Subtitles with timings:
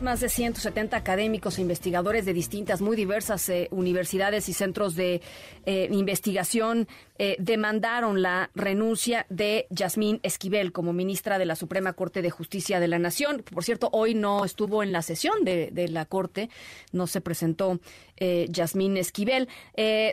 [0.00, 5.20] Más de 170 académicos e investigadores de distintas, muy diversas eh, universidades y centros de
[5.66, 6.86] eh, investigación
[7.18, 12.78] eh, demandaron la renuncia de Yasmín Esquivel como ministra de la Suprema Corte de Justicia
[12.78, 13.42] de la Nación.
[13.52, 16.48] Por cierto, hoy no estuvo en la sesión de, de la Corte,
[16.92, 17.80] no se presentó
[18.20, 19.48] Yasmín Esquivel.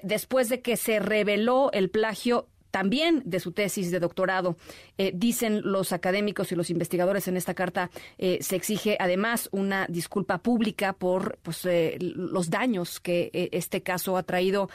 [0.03, 4.57] después de que se reveló el plagio también de su tesis de doctorado.
[4.97, 9.85] Eh, dicen los académicos y los investigadores en esta carta, eh, se exige además una
[9.87, 14.69] disculpa pública por pues, eh, los daños que este caso ha traído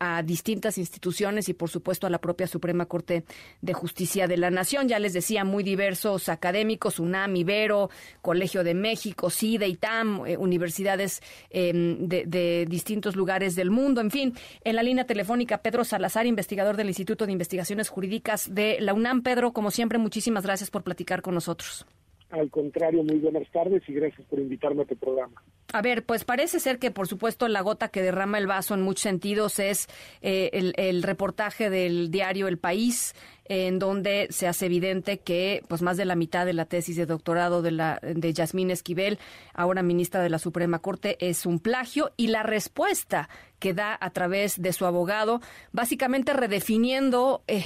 [0.00, 3.22] a distintas instituciones y, por supuesto, a la propia Suprema Corte
[3.60, 4.88] de Justicia de la Nación.
[4.88, 7.88] Ya les decía, muy diversos académicos, UNAM, Ibero,
[8.20, 14.00] Colegio de México, CIDE, ITAM, universidades em, de, de distintos lugares del mundo.
[14.00, 14.34] En fin,
[14.64, 19.22] en la línea telefónica, Pedro Salazar, investigador del Instituto de Investigaciones Jurídicas de la UNAM.
[19.22, 21.86] Pedro, como siempre, muchísimas gracias por platicar con nosotros.
[22.30, 25.42] Al contrario, muy buenas tardes y gracias por invitarme a tu programa.
[25.72, 28.82] A ver, pues parece ser que, por supuesto, la gota que derrama el vaso en
[28.82, 29.86] muchos sentidos es
[30.20, 33.14] eh, el, reportaje del diario El País,
[33.48, 37.06] en donde se hace evidente que, pues, más de la mitad de la tesis de
[37.06, 39.18] doctorado de la de Yasmín Esquivel,
[39.54, 44.10] ahora ministra de la Suprema Corte, es un plagio y la respuesta que da a
[44.10, 45.40] través de su abogado,
[45.72, 47.62] básicamente redefiniendo, eh,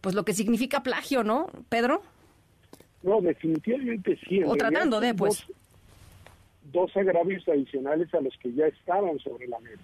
[0.00, 2.02] pues, lo que significa plagio, ¿no, Pedro?
[3.02, 4.42] No, definitivamente sí.
[4.44, 5.44] o tratando de, pues.
[6.72, 9.82] Dos, agravios adicionales a los que ya estaban sobre la mesa.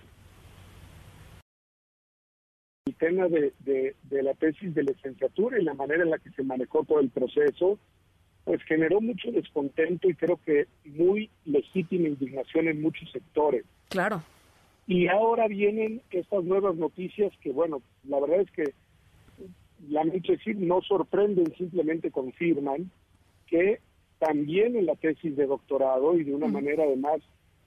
[2.98, 6.84] Tema de, de, la tesis de licenciatura y la manera en la que se manejó
[6.84, 7.78] todo el proceso,
[8.44, 13.64] pues generó mucho descontento y creo que muy legítima indignación en muchos sectores.
[13.88, 14.22] Claro.
[14.86, 18.72] Y ahora vienen estas nuevas noticias que, bueno, la verdad es que,
[19.88, 22.90] lamento decir, no sorprenden, simplemente confirman
[23.46, 23.80] que
[24.18, 27.20] también en la tesis de doctorado y de una manera además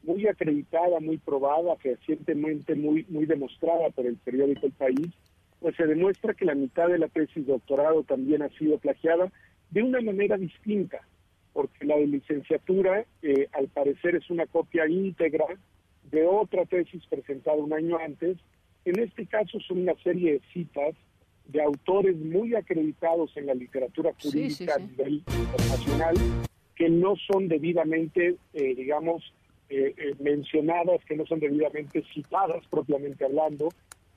[0.04, 5.08] muy acreditada, muy probada, recientemente muy, muy demostrada por el periódico El País,
[5.60, 9.32] pues se demuestra que la mitad de la tesis de doctorado también ha sido plagiada
[9.70, 11.00] de una manera distinta,
[11.54, 15.46] porque la de licenciatura eh, al parecer es una copia íntegra
[16.10, 18.38] de otra tesis presentada un año antes.
[18.86, 20.96] En este caso son una serie de citas
[21.46, 26.16] de autores muy acreditados en la literatura jurídica a nivel internacional
[26.76, 29.34] que no son debidamente, eh, digamos,
[29.72, 33.70] eh, eh, mencionadas, que no son debidamente citadas propiamente hablando,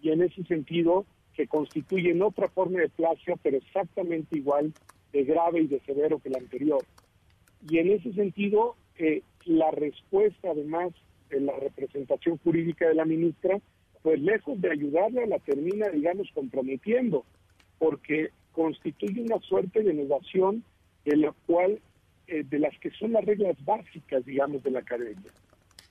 [0.02, 4.72] y en ese sentido que constituyen otra forma de plagio, pero exactamente igual
[5.12, 6.84] de grave y de severo que la anterior.
[7.68, 8.76] Y en ese sentido,
[9.46, 10.92] la respuesta, además,
[11.30, 13.60] de la representación jurídica de la ministra
[14.04, 17.24] pues lejos de ayudarla, la termina, digamos, comprometiendo,
[17.78, 20.62] porque constituye una suerte de negación
[21.06, 21.80] de la cual,
[22.26, 25.32] eh, de las que son las reglas básicas, digamos, de la academia.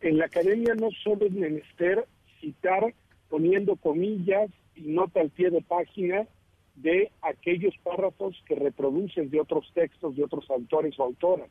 [0.03, 2.05] En la academia no solo es menester
[2.41, 2.93] citar
[3.29, 6.27] poniendo comillas y nota al pie de página
[6.75, 11.49] de aquellos párrafos que reproducen de otros textos de otros autores o autoras,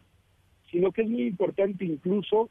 [0.70, 2.50] sino que es muy importante incluso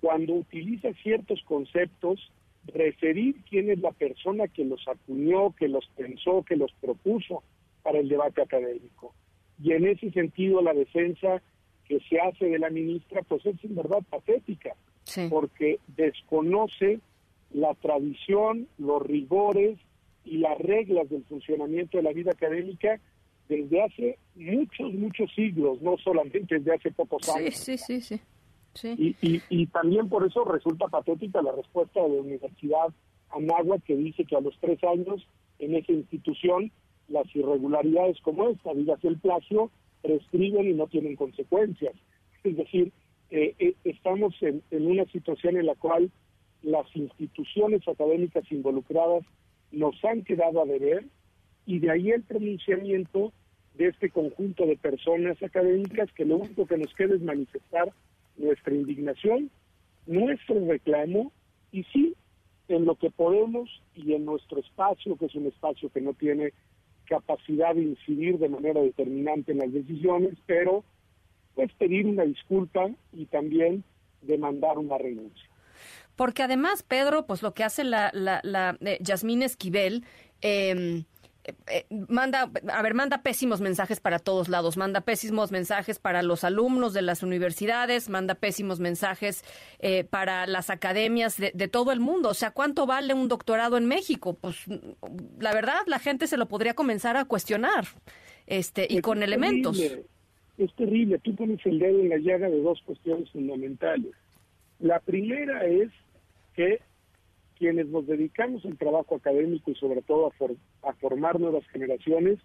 [0.00, 2.32] cuando utiliza ciertos conceptos
[2.68, 7.42] referir quién es la persona que los acuñó, que los pensó, que los propuso
[7.82, 9.12] para el debate académico.
[9.62, 11.42] Y en ese sentido la defensa
[11.86, 14.74] que se hace de la ministra pues es en verdad patética,
[15.30, 17.00] porque desconoce
[17.52, 19.78] la tradición, los rigores
[20.24, 23.00] y las reglas del funcionamiento de la vida académica
[23.48, 27.54] desde hace muchos, muchos siglos, no solamente desde hace pocos años.
[27.56, 28.18] Sí, sí, sí,
[28.74, 29.16] sí.
[29.22, 32.88] Y, y, también por eso resulta patética la respuesta de la Universidad
[33.30, 35.24] Anáhuac que dice que a los tres años
[35.60, 36.72] en esa institución
[37.08, 39.70] las irregularidades como esta, dígase el plagio,
[40.02, 41.94] prescriben y no tienen consecuencias.
[42.42, 42.92] Es decir,
[43.30, 46.10] eh, eh, estamos en, en una situación en la cual
[46.62, 49.24] las instituciones académicas involucradas
[49.72, 51.04] nos han quedado a deber
[51.66, 53.32] y de ahí el pronunciamiento
[53.74, 57.92] de este conjunto de personas académicas que lo único que nos queda es manifestar
[58.36, 59.50] nuestra indignación,
[60.06, 61.32] nuestro reclamo
[61.72, 62.14] y sí,
[62.68, 66.52] en lo que podemos y en nuestro espacio, que es un espacio que no tiene
[67.06, 70.84] capacidad de incidir de manera determinante en las decisiones, pero
[71.54, 73.84] pues pedir una disculpa y también
[74.22, 75.48] demandar una renuncia.
[76.16, 80.04] Porque además, Pedro, pues lo que hace la, la, la eh, Yasmín Esquivel,
[80.42, 81.04] eh,
[81.66, 86.42] eh, manda, a ver, manda pésimos mensajes para todos lados, manda pésimos mensajes para los
[86.42, 89.44] alumnos de las universidades, manda pésimos mensajes
[89.78, 92.30] eh, para las academias de, todo el mundo.
[92.30, 94.34] O sea, ¿cuánto vale un doctorado en México?
[94.34, 94.56] Pues
[95.38, 97.88] la verdad, la gente se lo podría comenzar a cuestionar,
[98.46, 99.78] este, y con elementos.
[100.58, 101.18] Es terrible.
[101.18, 104.14] Tú pones el dedo en la llaga de dos cuestiones fundamentales.
[104.78, 105.90] La primera es
[106.54, 106.80] que
[107.58, 110.32] quienes nos dedicamos al trabajo académico y sobre todo
[110.82, 112.38] a, formar nuevas generaciones,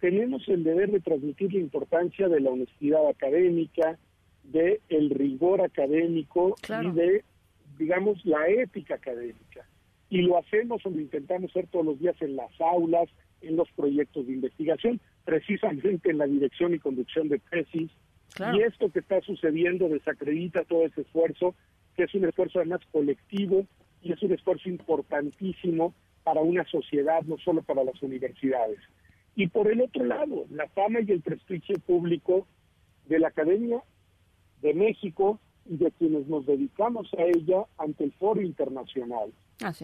[0.00, 3.98] tenemos el deber de transmitir la importancia de la honestidad académica,
[4.44, 7.24] de el rigor académico y de,
[7.78, 9.66] digamos, la ética académica.
[10.10, 13.08] Y lo hacemos o lo intentamos hacer todos los días en las aulas,
[13.40, 17.90] en los proyectos de investigación, precisamente en la dirección y conducción de tesis.
[18.54, 21.54] Y esto que está sucediendo desacredita todo ese esfuerzo,
[21.96, 23.66] que es un esfuerzo además colectivo
[24.02, 28.78] y es un esfuerzo importantísimo para una sociedad, no solo para las universidades.
[29.34, 32.46] Y por el otro lado, la fama y el prestigio público
[33.06, 33.82] de la Academia
[34.62, 39.32] de México y de quienes nos dedicamos a ella ante el foro internacional.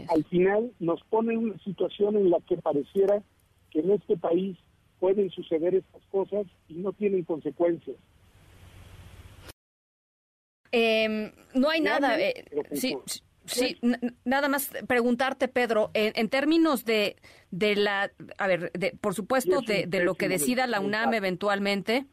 [0.09, 3.23] Al final nos pone en una situación en la que pareciera
[3.71, 4.59] que en este país
[5.03, 7.97] pueden suceder estas cosas y no tienen consecuencias.
[10.71, 12.21] Em, no hay nada.
[12.21, 12.97] Eh, sí,
[13.45, 13.77] Sí,
[14.25, 17.17] nada más preguntarte, Pedro, en, términos de,
[17.51, 22.07] de la, a ver, de, por supuesto, de, de, lo que decida la UNAM eventualmente.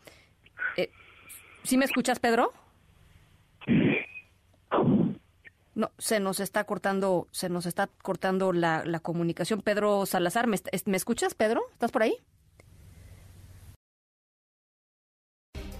[0.76, 0.90] Eh,
[1.62, 2.52] ¿Sí me escuchas, Pedro?
[5.76, 9.62] No, se nos está cortando, se nos está cortando la, la comunicación.
[9.62, 11.62] Pedro Salazar, ¿me, ¿me escuchas, Pedro?
[11.74, 12.18] ¿Estás por ahí?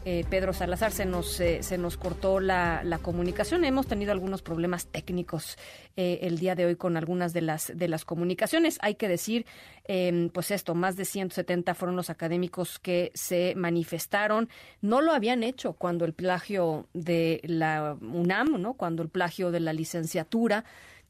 [0.06, 3.66] Eh, Pedro Salazar se nos, eh, se nos cortó la, comunicación.
[3.66, 5.57] Hemos tenido algunos problemas técnicos
[5.98, 8.78] eh, el día de hoy con algunas de las, de las comunicaciones.
[8.81, 9.46] Hay que decir,
[9.86, 14.50] em, pues esto, más de 170 fueron los académicos que se manifestaron.
[14.81, 18.74] No lo habían hecho cuando el plagio de la UNAM, ¿no?
[18.75, 20.63] cuando el plagio de la licenciatura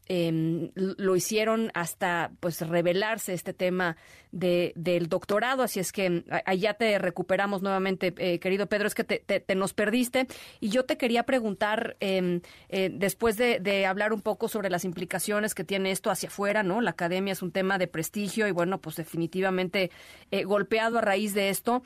[0.09, 3.95] eh, lo hicieron hasta pues revelarse este tema
[4.31, 9.03] de, del doctorado, así es que allá te recuperamos nuevamente, eh, querido Pedro, es que
[9.03, 10.27] te, nos perdiste
[10.59, 14.85] y yo te quería preguntar, em, eh, después de, de, hablar un poco sobre las
[14.85, 16.81] implicaciones que tiene esto hacia afuera, ¿no?
[16.81, 19.91] La academia es un tema de prestigio y bueno, pues definitivamente
[20.31, 21.83] eh, golpeado a raíz de esto.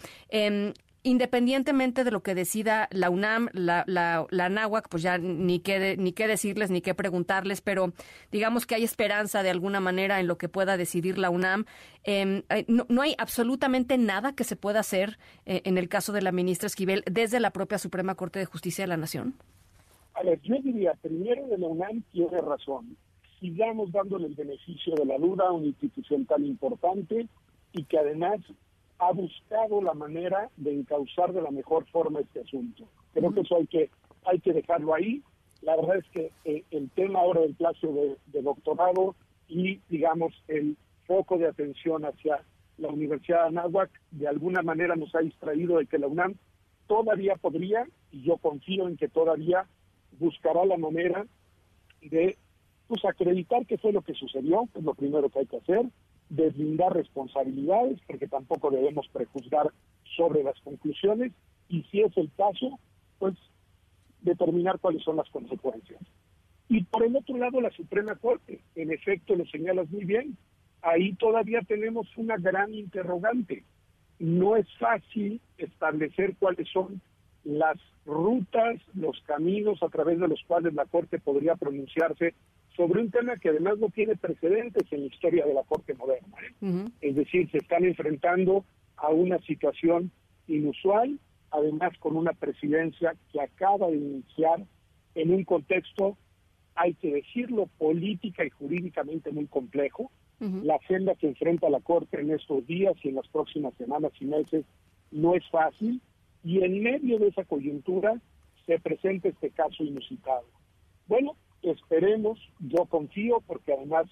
[1.05, 6.13] Independientemente de lo que decida la UNAM, la, la, NAWAC, pues ya ni qué, ni
[6.13, 7.91] qué decirles, ni qué preguntarles, pero
[8.31, 11.65] digamos que hay esperanza de alguna manera en lo que pueda decidir la UNAM.
[12.05, 16.21] Em, eh, no, hay absolutamente nada que se pueda hacer eh, en el caso de
[16.21, 19.35] la ministra Esquivel desde la propia Suprema Corte de Justicia de la Nación.
[20.13, 22.95] A yo diría, primero la UNAM tiene razón.
[23.41, 27.27] Sigamos dándole el beneficio de la duda a una institución tan importante
[27.73, 28.39] y que además
[28.99, 32.85] ha buscado la manera de encauzar de la mejor forma este asunto.
[33.13, 33.89] Creo que eso hay que,
[34.25, 35.21] hay que dejarlo ahí.
[35.61, 37.93] La verdad es que eh, el tema ahora del plazo
[38.27, 39.15] de, doctorado
[39.47, 42.41] y, digamos, el foco de atención hacia
[42.77, 46.35] la Universidad de Anáhuac de alguna manera nos ha distraído de que la UNAM
[46.87, 49.67] todavía podría, y yo confío en que todavía
[50.19, 51.25] buscará la manera
[52.01, 52.37] de
[52.87, 55.85] pues acreditar qué fue lo que sucedió, que es lo primero que hay que hacer,
[56.35, 59.71] deslindar responsabilidades, porque tampoco debemos prejuzgar
[60.15, 61.31] sobre las conclusiones,
[61.69, 62.80] y si es el caso,
[63.19, 63.35] pues
[64.21, 66.01] determinar cuáles son las consecuencias.
[66.69, 70.35] Y por el otro lado, la Suprema Corte, en efecto, lo señalas muy bien,
[70.81, 73.63] ahí todavía tenemos una gran interrogante.
[74.17, 77.00] No es fácil establecer cuáles son
[77.43, 82.34] las rutas, los caminos a través de los cuales la Corte podría pronunciarse
[82.75, 86.36] sobre un tema que además no tiene precedentes en la historia de la Corte moderna.
[86.62, 86.86] ¿eh?
[87.01, 88.65] Es decir, se están enfrentando
[88.98, 90.12] a una situación
[90.48, 91.20] inusual,
[91.51, 94.65] además con una presidencia que acaba de iniciar
[95.15, 96.18] en un contexto,
[96.75, 100.12] hay que decirlo, política y jurídicamente muy complejo.
[100.39, 104.25] La senda que enfrenta la Corte en estos días y en las próximas semanas y
[104.25, 104.65] meses
[105.10, 106.01] no es fácil
[106.44, 108.20] y en medio de esa coyuntura
[108.65, 110.44] se presenta este caso inusitado.
[111.08, 114.05] Bueno, Esperemos, yo confío, porque además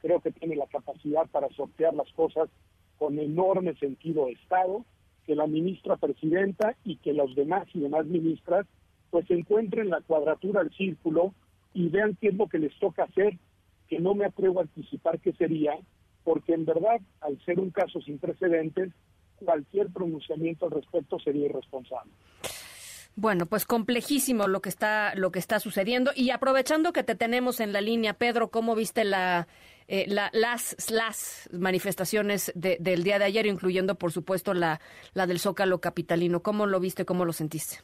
[0.00, 2.48] creo que tiene la capacidad para sortear las cosas
[2.98, 4.84] con enorme sentido de Estado,
[5.26, 8.66] que la ministra presidenta y que los demás y demás ministras
[9.10, 11.32] pues encuentren la cuadratura del círculo
[11.74, 13.38] y vean qué es lo que les toca hacer,
[13.88, 15.78] que no me atrevo a anticipar qué sería,
[16.24, 18.92] porque en verdad, al ser un caso sin precedentes,
[19.36, 22.12] cualquier pronunciamiento al respecto sería irresponsable.
[23.20, 27.58] Bueno, pues complejísimo lo que está lo que está sucediendo y aprovechando que te tenemos
[27.58, 29.48] en la línea, Pedro, ¿cómo viste la,
[29.88, 34.80] eh, las las manifestaciones del día de ayer, incluyendo por supuesto la
[35.14, 36.44] la del Zócalo capitalino?
[36.44, 37.04] ¿Cómo lo viste?
[37.04, 37.78] ¿Cómo lo sentiste?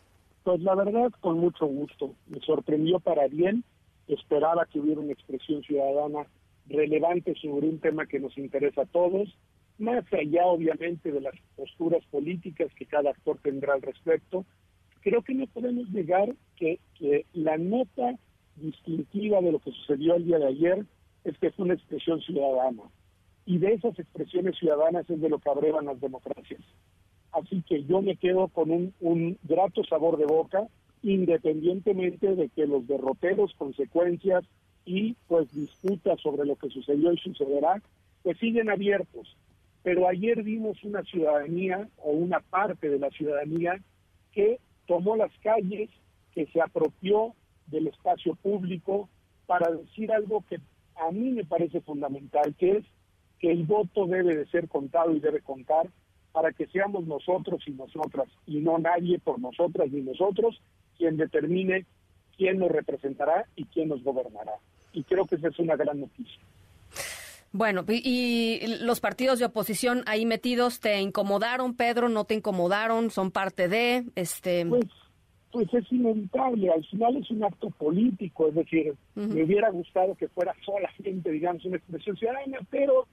[0.44, 2.14] Pues la verdad, con mucho gusto.
[2.28, 3.64] Me sorprendió para bien.
[4.06, 6.28] Esperaba que hubiera una expresión ciudadana
[6.68, 9.36] relevante sobre un tema que nos interesa a todos,
[9.78, 14.44] más allá obviamente de las posturas políticas que cada actor tendrá al respecto
[15.04, 16.80] creo que no podemos negar que,
[17.34, 18.16] la nota
[18.56, 20.86] distintiva de lo que sucedió el día de ayer
[21.24, 22.82] es que es una expresión ciudadana.
[23.44, 26.62] Y de esas expresiones ciudadanas es de lo que abrevan las democracias.
[27.32, 30.66] Así que yo me quedo con un, un grato sabor de boca,
[31.02, 34.44] independientemente de que los derroteros, consecuencias
[34.86, 37.82] y pues disputas sobre lo que sucedió y sucederá,
[38.22, 39.36] pues siguen abiertos.
[39.82, 43.78] Pero ayer vimos una ciudadanía o una parte de la ciudadanía
[44.32, 45.90] que tomó las calles,
[46.32, 47.34] que se apropió
[47.66, 49.08] del espacio público
[49.46, 50.58] para decir algo que
[50.96, 52.84] a mí me parece fundamental, que es
[53.38, 55.88] que el voto debe de ser contado y debe contar
[56.32, 60.60] para que seamos nosotros y nosotras, y no nadie por nosotras ni nosotros,
[60.96, 61.86] quien determine
[62.36, 64.54] quién nos representará y quién nos gobernará.
[64.92, 66.40] Y creo que esa es una gran noticia.
[67.54, 72.08] Bueno, y, los partidos de oposición ahí metidos, ¿te incomodaron, Pedro?
[72.08, 73.10] ¿No te incomodaron?
[73.10, 74.06] ¿Son parte de...?
[74.16, 74.86] este Pues,
[75.52, 80.26] pues es inevitable, al final es un acto político, es decir, me hubiera gustado que
[80.26, 83.06] fuera solamente, digamos, una expresión ciudadana, pero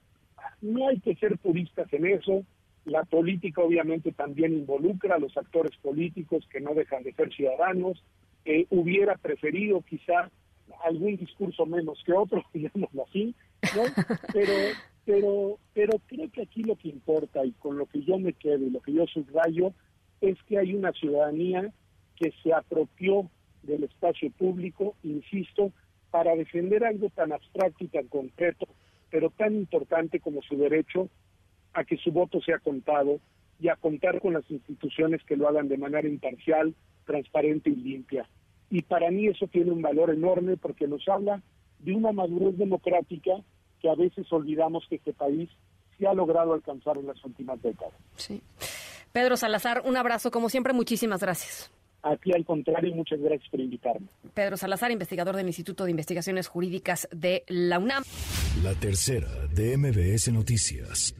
[0.60, 2.42] no hay que ser puristas en eso.
[2.84, 8.02] La política obviamente también involucra a los actores políticos que no dejan de ser ciudadanos.
[8.44, 10.32] Eh, hubiera preferido quizá
[10.84, 13.36] algún discurso menos que otro, digámoslo así,
[13.76, 13.82] ¿no?
[14.32, 14.52] Pero,
[15.04, 18.64] pero, pero creo que aquí lo que importa y con lo que yo me quedo
[18.64, 19.72] y lo que yo subrayo
[20.20, 21.72] es que hay una ciudadanía
[22.16, 23.28] que se apropió
[23.62, 25.72] del espacio público, insisto,
[26.10, 28.66] para defender algo tan abstracto y tan concreto,
[29.10, 31.08] pero tan importante como su derecho
[31.72, 33.18] a que su voto sea contado
[33.58, 36.74] y a contar con las instituciones que lo hagan de manera imparcial,
[37.06, 38.28] transparente y limpia.
[38.70, 41.42] Y para mí eso tiene un valor enorme porque nos habla
[41.78, 43.32] de una madurez democrática
[43.82, 45.50] que a veces olvidamos que este país
[45.98, 47.92] se ha logrado alcanzar en las últimas décadas.
[48.16, 48.40] Sí.
[49.12, 51.70] Pedro Salazar, un abrazo, como siempre, muchísimas gracias.
[52.02, 54.08] Aquí al contrario, muchas gracias por invitarme.
[54.34, 58.02] Pedro Salazar, investigador del Instituto de Investigaciones Jurídicas de la UNAM.
[58.62, 61.14] La tercera de MBS Noticias.